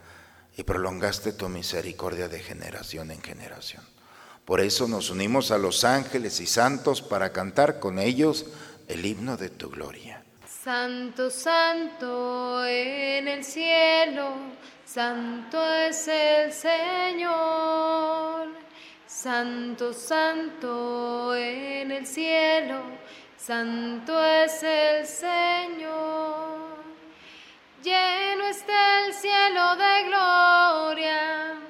y 0.57 0.63
prolongaste 0.63 1.33
tu 1.33 1.49
misericordia 1.49 2.29
de 2.29 2.41
generación 2.41 3.11
en 3.11 3.21
generación. 3.21 3.83
Por 4.51 4.61
eso 4.61 4.89
nos 4.89 5.11
unimos 5.11 5.53
a 5.53 5.59
los 5.59 5.85
ángeles 5.85 6.41
y 6.41 6.47
santos 6.47 7.03
para 7.03 7.33
cantar 7.33 7.79
con 7.79 8.01
ellos 8.01 8.47
el 8.89 9.07
himno 9.07 9.37
de 9.37 9.49
tu 9.49 9.71
gloria. 9.71 10.25
Santo, 10.45 11.31
santo 11.31 12.67
en 12.67 13.29
el 13.29 13.45
cielo, 13.45 14.35
santo 14.85 15.73
es 15.73 16.09
el 16.09 16.53
Señor. 16.53 18.49
Santo, 19.07 19.93
santo 19.93 21.37
en 21.37 21.93
el 21.93 22.05
cielo, 22.05 22.81
santo 23.37 24.21
es 24.21 24.65
el 24.65 25.07
Señor. 25.07 26.51
Lleno 27.85 28.49
está 28.49 29.07
el 29.07 29.15
cielo 29.15 29.77
de 29.77 30.09
gloria, 30.09 31.70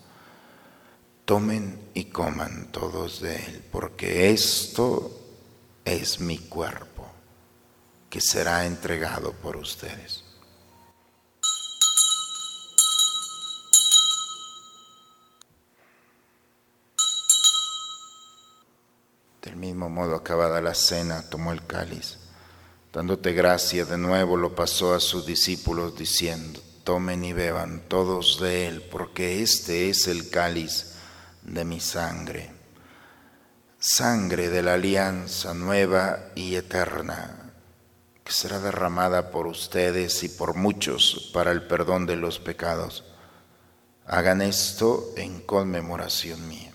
tomen 1.25 1.79
y 1.93 2.05
coman 2.05 2.71
todos 2.71 3.21
de 3.21 3.35
él, 3.35 3.63
porque 3.71 4.31
esto 4.31 5.11
es 5.85 6.19
mi 6.19 6.37
cuerpo 6.37 7.07
que 8.09 8.21
será 8.21 8.65
entregado 8.65 9.31
por 9.31 9.55
ustedes. 9.55 10.23
Del 19.41 19.55
mismo 19.55 19.89
modo, 19.89 20.15
acabada 20.15 20.61
la 20.61 20.75
cena, 20.75 21.27
tomó 21.29 21.51
el 21.51 21.65
cáliz. 21.65 22.17
Dándote 22.93 23.31
gracia 23.31 23.85
de 23.85 23.97
nuevo, 23.97 24.35
lo 24.35 24.53
pasó 24.53 24.93
a 24.93 24.99
sus 24.99 25.25
discípulos 25.25 25.97
diciendo, 25.97 26.59
tomen 26.83 27.23
y 27.23 27.31
beban 27.31 27.81
todos 27.87 28.39
de 28.41 28.67
él, 28.67 28.81
porque 28.91 29.41
este 29.41 29.89
es 29.89 30.07
el 30.07 30.29
cáliz 30.29 30.90
de 31.43 31.65
mi 31.65 31.79
sangre, 31.79 32.49
sangre 33.79 34.49
de 34.49 34.61
la 34.61 34.73
alianza 34.73 35.53
nueva 35.53 36.31
y 36.35 36.55
eterna 36.55 37.41
que 38.23 38.31
será 38.31 38.59
derramada 38.59 39.31
por 39.31 39.47
ustedes 39.47 40.23
y 40.23 40.29
por 40.29 40.55
muchos 40.55 41.31
para 41.33 41.51
el 41.51 41.65
perdón 41.67 42.05
de 42.05 42.15
los 42.15 42.39
pecados. 42.39 43.03
Hagan 44.05 44.41
esto 44.41 45.13
en 45.17 45.41
conmemoración 45.41 46.47
mía. 46.47 46.71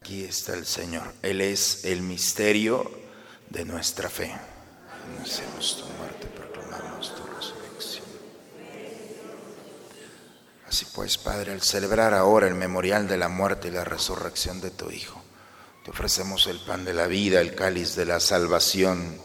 Aquí 0.00 0.24
está 0.24 0.54
el 0.54 0.66
Señor. 0.66 1.14
Él 1.22 1.40
es 1.40 1.84
el 1.84 2.02
misterio 2.02 2.90
de 3.50 3.64
nuestra 3.64 4.10
fe. 4.10 4.34
Hacemos 5.22 5.78
tu 5.78 5.84
muerte, 5.98 6.26
proclamamos 6.28 7.14
tu 7.14 7.24
Así 10.74 10.86
pues, 10.92 11.18
Padre, 11.18 11.52
al 11.52 11.62
celebrar 11.62 12.14
ahora 12.14 12.48
el 12.48 12.54
memorial 12.56 13.06
de 13.06 13.16
la 13.16 13.28
muerte 13.28 13.68
y 13.68 13.70
la 13.70 13.84
resurrección 13.84 14.60
de 14.60 14.72
tu 14.72 14.90
Hijo, 14.90 15.22
te 15.84 15.92
ofrecemos 15.92 16.48
el 16.48 16.58
pan 16.58 16.84
de 16.84 16.92
la 16.92 17.06
vida, 17.06 17.40
el 17.40 17.54
cáliz 17.54 17.94
de 17.94 18.04
la 18.04 18.18
salvación, 18.18 19.20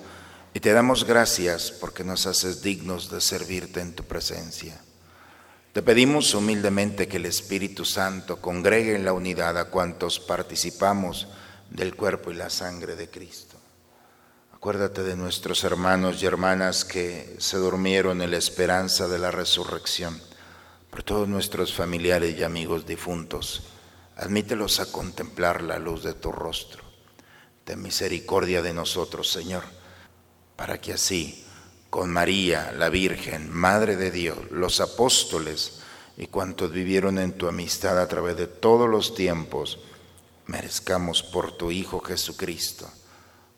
y 0.54 0.60
te 0.60 0.74
damos 0.74 1.06
gracias 1.06 1.72
porque 1.72 2.04
nos 2.04 2.28
haces 2.28 2.62
dignos 2.62 3.10
de 3.10 3.20
servirte 3.20 3.82
en 3.82 3.96
tu 3.96 4.04
presencia. 4.04 4.80
Te 5.74 5.82
pedimos 5.82 6.36
humildemente 6.36 7.08
que 7.08 7.18
el 7.18 7.26
Espíritu 7.26 7.84
Santo 7.84 8.40
congregue 8.40 8.94
en 8.94 9.04
la 9.04 9.14
unidad 9.14 9.58
a 9.58 9.66
cuantos 9.66 10.20
participamos 10.20 11.30
del 11.72 11.96
cuerpo 11.96 12.30
y 12.30 12.36
la 12.36 12.52
sangre 12.52 12.96
de 12.96 13.10
Cristo. 13.10 13.59
Acuérdate 14.60 15.04
de 15.04 15.16
nuestros 15.16 15.64
hermanos 15.64 16.22
y 16.22 16.26
hermanas 16.26 16.84
que 16.84 17.38
se 17.40 17.56
durmieron 17.56 18.22
en 18.22 18.32
la 18.32 18.36
esperanza 18.36 19.08
de 19.08 19.18
la 19.18 19.32
resurrección 19.32 20.22
por 20.90 21.02
todos 21.02 21.30
nuestros 21.30 21.74
familiares 21.74 22.38
y 22.38 22.44
amigos 22.44 22.86
difuntos, 22.86 23.64
admítelos 24.18 24.82
a 24.82 24.92
contemplar 24.92 25.62
la 25.62 25.80
luz 25.80 26.04
de 26.04 26.14
tu 26.14 26.34
rostro. 26.34 26.84
Ten 27.64 27.82
misericordia 27.82 28.62
de 28.62 28.74
nosotros, 28.74 29.32
Señor, 29.32 29.64
para 30.58 30.82
que 30.82 30.92
así, 30.92 31.42
con 31.90 32.12
María, 32.12 32.74
la 32.74 32.90
Virgen, 32.90 33.50
Madre 33.50 33.96
de 33.96 34.12
Dios, 34.12 34.40
los 34.52 34.82
apóstoles 34.82 35.80
y 36.18 36.28
cuantos 36.28 36.70
vivieron 36.70 37.18
en 37.18 37.32
tu 37.32 37.48
amistad 37.48 37.98
a 37.98 38.10
través 38.10 38.36
de 38.36 38.48
todos 38.48 38.90
los 38.90 39.16
tiempos, 39.16 39.80
merezcamos 40.48 41.24
por 41.24 41.56
tu 41.56 41.72
Hijo 41.72 42.02
Jesucristo 42.02 42.92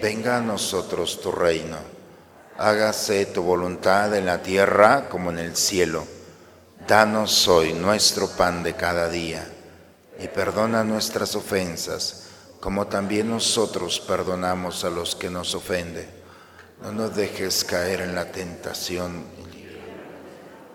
Venga 0.00 0.38
a 0.38 0.40
nosotros 0.40 1.20
tu 1.20 1.30
reino. 1.30 1.76
Hágase 2.56 3.26
tu 3.26 3.42
voluntad 3.42 4.14
en 4.16 4.24
la 4.24 4.42
tierra 4.42 5.08
como 5.10 5.30
en 5.30 5.38
el 5.38 5.56
cielo. 5.56 6.06
Danos 6.88 7.46
hoy 7.48 7.74
nuestro 7.74 8.28
pan 8.28 8.62
de 8.62 8.74
cada 8.74 9.10
día 9.10 9.46
y 10.18 10.28
perdona 10.28 10.84
nuestras 10.84 11.34
ofensas, 11.36 12.28
como 12.60 12.86
también 12.86 13.30
nosotros 13.30 14.00
perdonamos 14.00 14.84
a 14.84 14.90
los 14.90 15.14
que 15.14 15.28
nos 15.28 15.54
ofenden. 15.54 16.08
No 16.82 16.92
nos 16.92 17.14
dejes 17.14 17.62
caer 17.64 18.00
en 18.00 18.14
la 18.14 18.32
tentación. 18.32 19.24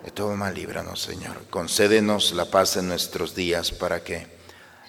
De 0.04 0.12
todo 0.12 0.36
mal 0.36 0.54
líbranos, 0.54 1.02
Señor. 1.02 1.48
Concédenos 1.50 2.32
la 2.34 2.46
paz 2.46 2.78
en 2.78 2.90
nuestros 2.90 3.34
días 3.34 3.72
para 3.72 4.04
que, 4.04 4.35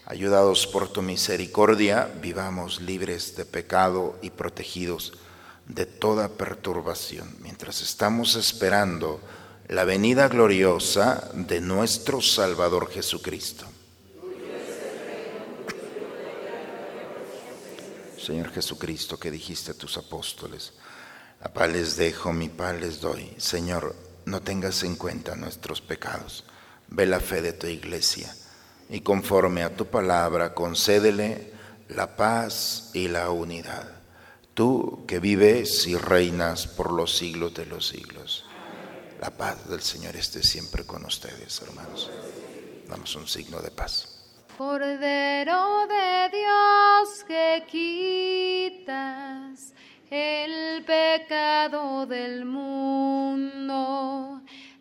ayudados 0.06 0.68
por 0.68 0.88
tu 0.88 1.02
misericordia, 1.02 2.08
vivamos 2.22 2.80
libres 2.80 3.36
de 3.36 3.44
pecado 3.44 4.16
y 4.22 4.30
protegidos 4.30 5.14
de 5.66 5.84
toda 5.84 6.28
perturbación, 6.28 7.36
mientras 7.40 7.82
estamos 7.82 8.36
esperando 8.36 9.20
la 9.66 9.84
venida 9.84 10.28
gloriosa 10.28 11.28
de 11.34 11.60
nuestro 11.60 12.22
Salvador 12.22 12.88
Jesucristo. 12.88 13.66
Señor 18.16 18.52
Jesucristo, 18.52 19.18
que 19.18 19.32
dijiste 19.32 19.72
a 19.72 19.74
tus 19.74 19.96
apóstoles, 19.96 20.72
la 21.40 21.52
paz 21.52 21.70
les 21.70 21.96
dejo, 21.96 22.32
mi 22.32 22.48
paz 22.48 22.80
les 22.80 23.00
doy. 23.00 23.34
Señor, 23.38 23.94
no 24.24 24.40
tengas 24.40 24.84
en 24.84 24.94
cuenta 24.94 25.34
nuestros 25.34 25.80
pecados, 25.80 26.44
ve 26.88 27.06
la 27.06 27.20
fe 27.20 27.42
de 27.42 27.52
tu 27.52 27.66
iglesia 27.66 28.32
y 28.88 29.00
conforme 29.00 29.62
a 29.62 29.74
tu 29.74 29.86
palabra 29.86 30.54
concédele 30.54 31.52
la 31.88 32.16
paz 32.16 32.90
y 32.94 33.08
la 33.08 33.30
unidad. 33.30 33.88
Tú 34.54 35.04
que 35.06 35.18
vives 35.18 35.86
y 35.86 35.96
reinas 35.96 36.66
por 36.66 36.92
los 36.92 37.16
siglos 37.16 37.54
de 37.54 37.66
los 37.66 37.86
siglos. 37.88 38.46
La 39.20 39.30
paz 39.30 39.68
del 39.68 39.82
Señor 39.82 40.16
esté 40.16 40.42
siempre 40.42 40.84
con 40.84 41.04
ustedes, 41.04 41.60
hermanos. 41.62 42.10
Damos 42.88 43.14
un 43.16 43.26
signo 43.26 43.60
de 43.60 43.70
paz. 43.70 44.16
Cordero 44.56 45.86
de 45.86 46.30
Dios 46.32 47.24
que 47.26 47.64
quitas 48.80 49.74
el 50.10 50.84
pecado 50.84 52.06
del 52.06 52.44
mundo, 52.46 53.60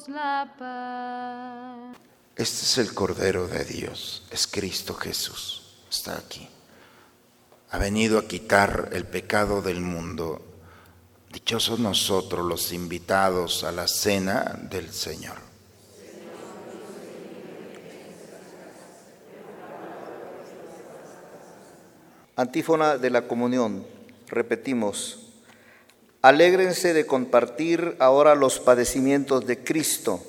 danos 0.00 0.08
la 0.08 0.54
paz. 0.58 1.96
Este 2.36 2.64
es 2.64 2.78
el 2.78 2.94
Cordero 2.94 3.48
de 3.48 3.64
Dios, 3.64 4.22
es 4.30 4.46
Cristo 4.46 4.94
Jesús, 4.94 5.62
está 5.90 6.16
aquí. 6.16 6.48
Ha 7.70 7.78
venido 7.78 8.18
a 8.18 8.26
quitar 8.26 8.90
el 8.92 9.06
pecado 9.06 9.62
del 9.62 9.80
mundo. 9.80 10.44
Dichosos 11.32 11.78
nosotros 11.78 12.44
los 12.44 12.72
invitados 12.72 13.62
a 13.62 13.70
la 13.70 13.86
cena 13.86 14.58
del 14.62 14.92
Señor. 14.92 15.36
Antífona 22.34 22.96
de 22.96 23.10
la 23.10 23.28
comunión. 23.28 23.86
Repetimos. 24.28 25.29
Alégrense 26.22 26.92
de 26.92 27.06
compartir 27.06 27.96
ahora 27.98 28.34
los 28.34 28.58
padecimientos 28.58 29.46
de 29.46 29.64
Cristo 29.64 30.22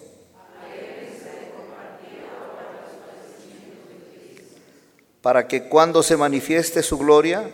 para 5.21 5.47
que 5.47 5.67
cuando 5.67 6.01
se 6.01 6.17
manifieste 6.17 6.81
su 6.81 6.97
gloria, 6.97 7.49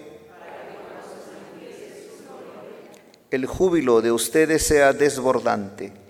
el 3.30 3.46
júbilo 3.46 4.02
de 4.02 4.12
ustedes 4.12 4.66
sea 4.66 4.94
desbordante. 4.94 6.07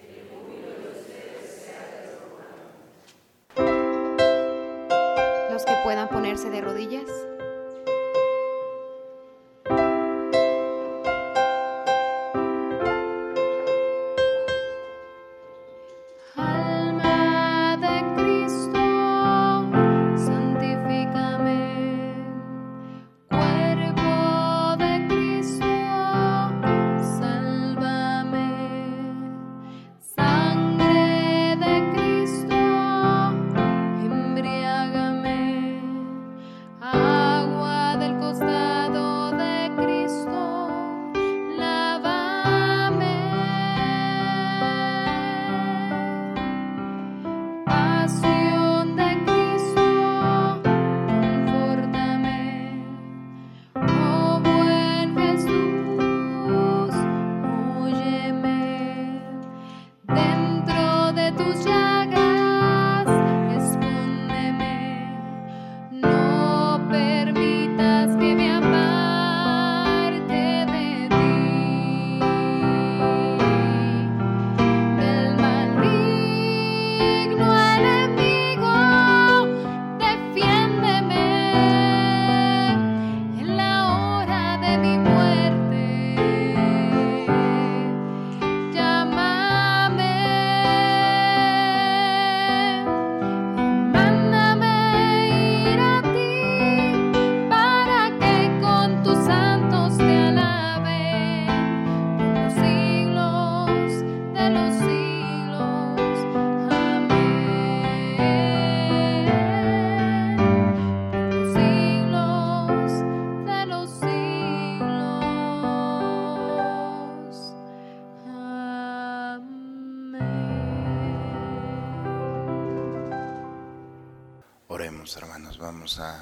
A 125.95 126.21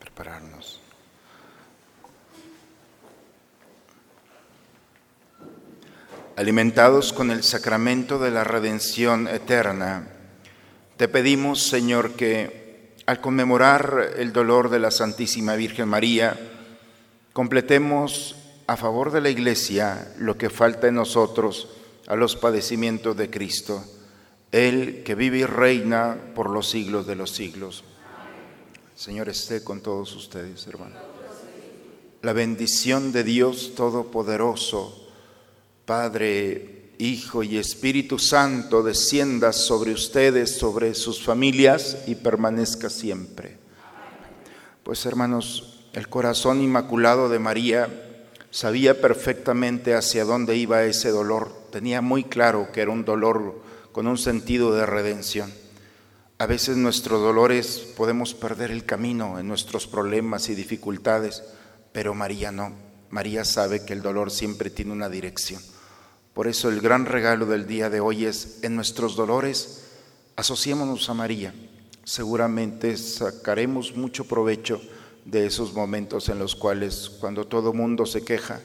prepararnos. 0.00 0.80
Alimentados 6.34 7.12
con 7.12 7.30
el 7.30 7.44
sacramento 7.44 8.18
de 8.18 8.32
la 8.32 8.42
redención 8.42 9.28
eterna, 9.28 10.08
te 10.96 11.06
pedimos, 11.06 11.62
Señor, 11.62 12.14
que 12.14 12.96
al 13.06 13.20
conmemorar 13.20 14.14
el 14.16 14.32
dolor 14.32 14.68
de 14.68 14.80
la 14.80 14.90
Santísima 14.90 15.54
Virgen 15.54 15.88
María, 15.88 16.36
completemos 17.32 18.34
a 18.66 18.76
favor 18.76 19.12
de 19.12 19.20
la 19.20 19.30
Iglesia 19.30 20.12
lo 20.18 20.36
que 20.36 20.50
falta 20.50 20.88
en 20.88 20.96
nosotros 20.96 21.68
a 22.08 22.16
los 22.16 22.34
padecimientos 22.34 23.16
de 23.16 23.30
Cristo, 23.30 23.84
Él 24.50 25.02
que 25.04 25.14
vive 25.14 25.38
y 25.38 25.44
reina 25.44 26.16
por 26.34 26.50
los 26.50 26.68
siglos 26.68 27.06
de 27.06 27.14
los 27.14 27.30
siglos. 27.30 27.84
Señor 28.98 29.28
esté 29.28 29.62
con 29.62 29.80
todos 29.80 30.12
ustedes, 30.16 30.66
hermanos. 30.66 30.98
La 32.22 32.32
bendición 32.32 33.12
de 33.12 33.22
Dios 33.22 33.76
Todopoderoso, 33.76 35.06
Padre, 35.84 36.94
Hijo 36.98 37.44
y 37.44 37.58
Espíritu 37.58 38.18
Santo, 38.18 38.82
descienda 38.82 39.52
sobre 39.52 39.92
ustedes, 39.92 40.58
sobre 40.58 40.96
sus 40.96 41.22
familias 41.22 41.98
y 42.08 42.16
permanezca 42.16 42.90
siempre. 42.90 43.56
Pues 44.82 45.06
hermanos, 45.06 45.84
el 45.92 46.08
corazón 46.08 46.60
inmaculado 46.60 47.28
de 47.28 47.38
María 47.38 47.88
sabía 48.50 49.00
perfectamente 49.00 49.94
hacia 49.94 50.24
dónde 50.24 50.56
iba 50.56 50.82
ese 50.82 51.10
dolor, 51.10 51.52
tenía 51.70 52.02
muy 52.02 52.24
claro 52.24 52.72
que 52.72 52.80
era 52.80 52.90
un 52.90 53.04
dolor 53.04 53.62
con 53.92 54.08
un 54.08 54.18
sentido 54.18 54.74
de 54.74 54.86
redención. 54.86 55.52
A 56.40 56.46
veces 56.46 56.76
nuestros 56.76 57.20
dolores 57.20 57.84
podemos 57.96 58.32
perder 58.32 58.70
el 58.70 58.84
camino 58.84 59.40
en 59.40 59.48
nuestros 59.48 59.88
problemas 59.88 60.48
y 60.48 60.54
dificultades, 60.54 61.42
pero 61.90 62.14
María 62.14 62.52
no. 62.52 62.72
María 63.10 63.44
sabe 63.44 63.84
que 63.84 63.92
el 63.92 64.02
dolor 64.02 64.30
siempre 64.30 64.70
tiene 64.70 64.92
una 64.92 65.08
dirección. 65.08 65.60
Por 66.34 66.46
eso 66.46 66.68
el 66.68 66.80
gran 66.80 67.06
regalo 67.06 67.46
del 67.46 67.66
día 67.66 67.90
de 67.90 67.98
hoy 67.98 68.24
es, 68.24 68.60
en 68.62 68.76
nuestros 68.76 69.16
dolores, 69.16 69.82
asociémonos 70.36 71.10
a 71.10 71.14
María. 71.14 71.52
Seguramente 72.04 72.96
sacaremos 72.96 73.96
mucho 73.96 74.28
provecho 74.28 74.80
de 75.24 75.44
esos 75.44 75.74
momentos 75.74 76.28
en 76.28 76.38
los 76.38 76.54
cuales, 76.54 77.10
cuando 77.18 77.48
todo 77.48 77.72
mundo 77.72 78.06
se 78.06 78.24
queja, 78.24 78.60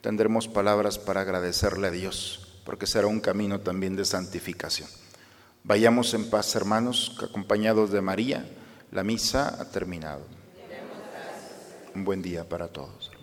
tendremos 0.00 0.46
palabras 0.46 1.00
para 1.00 1.22
agradecerle 1.22 1.88
a 1.88 1.90
Dios, 1.90 2.60
porque 2.64 2.86
será 2.86 3.08
un 3.08 3.18
camino 3.18 3.58
también 3.58 3.96
de 3.96 4.04
santificación. 4.04 4.88
Vayamos 5.66 6.14
en 6.14 6.30
paz, 6.30 6.54
hermanos, 6.54 7.18
acompañados 7.20 7.90
de 7.90 8.00
María. 8.00 8.48
La 8.92 9.02
misa 9.02 9.60
ha 9.60 9.68
terminado. 9.68 10.22
Un 11.92 12.04
buen 12.04 12.22
día 12.22 12.48
para 12.48 12.68
todos. 12.68 13.15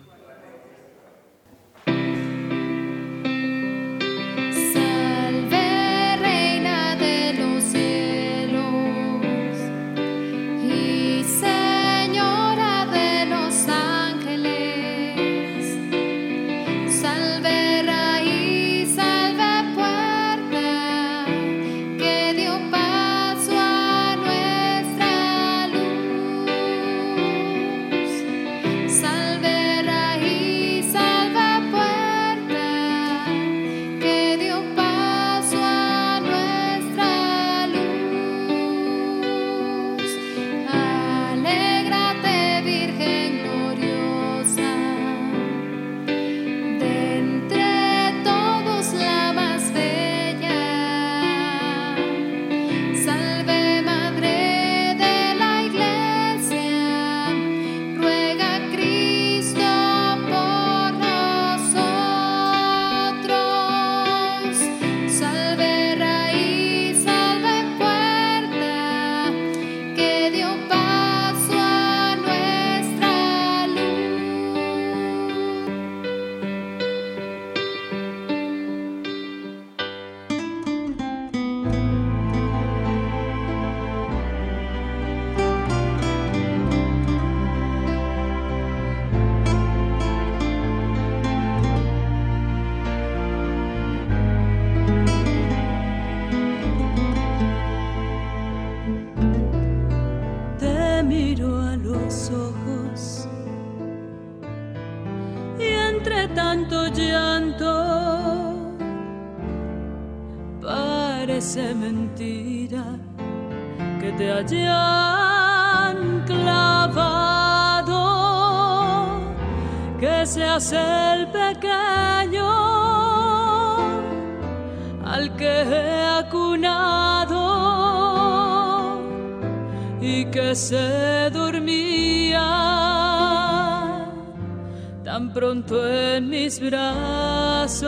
Pronto 135.34 135.86
en 135.86 136.28
mis 136.30 136.60
brazos, 136.60 137.86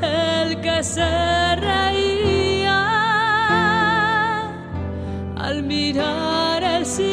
el 0.00 0.60
que 0.60 0.84
se 0.84 1.56
reía 1.56 2.84
al 5.36 5.64
mirar 5.64 6.62
el 6.62 6.86
cielo 6.86 7.08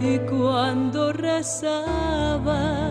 y 0.00 0.18
cuando 0.28 1.12
rezaba 1.12 2.90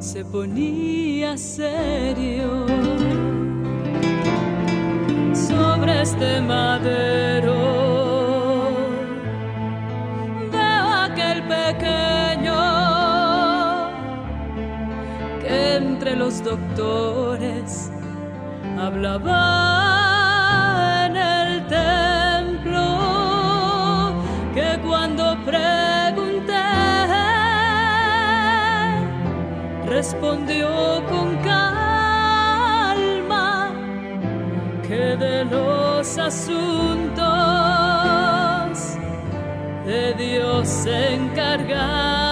se 0.00 0.24
ponía 0.24 1.36
serio 1.38 2.66
sobre 5.32 6.02
este 6.02 6.40
madero. 6.40 7.37
Doctores 16.48 17.90
hablaba 18.78 19.42
en 21.06 21.16
el 21.16 21.66
templo, 21.66 22.84
que 24.54 24.78
cuando 24.86 25.36
pregunté 25.44 26.54
respondió 29.86 30.68
con 31.10 31.36
calma 31.52 31.70
que 34.86 35.16
de 35.24 35.44
los 35.44 36.16
asuntos 36.16 37.18
de 39.84 40.14
Dios 40.14 40.66
se 40.66 41.14
encargaba 41.14 42.27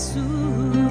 Soon. 0.00 0.89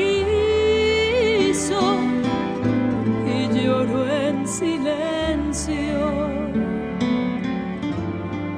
Quiso 0.00 1.82
y 3.26 3.36
lloró 3.54 4.00
en 4.08 4.36
silencio. 4.46 6.00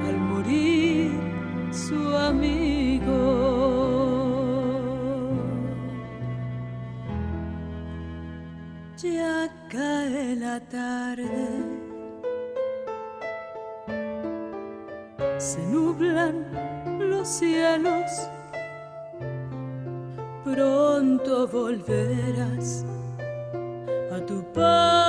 Al 0.07 0.17
morir 0.31 1.11
su 1.71 1.99
amigo. 2.15 3.21
Ya 8.97 9.49
cae 9.69 10.35
la 10.37 10.57
tarde, 10.61 11.49
se 15.37 15.61
nublan 15.67 16.35
los 16.99 17.27
cielos, 17.27 18.02
pronto 20.53 21.47
volverás 21.47 22.85
a 24.11 24.19
tu 24.25 24.43
paz. 24.53 25.02